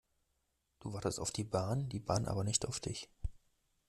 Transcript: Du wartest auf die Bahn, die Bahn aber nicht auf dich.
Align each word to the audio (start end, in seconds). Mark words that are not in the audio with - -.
Du 0.79 0.93
wartest 0.93 1.19
auf 1.19 1.29
die 1.29 1.43
Bahn, 1.43 1.87
die 1.89 1.99
Bahn 1.99 2.25
aber 2.27 2.43
nicht 2.43 2.65
auf 2.65 2.79
dich. 2.79 3.07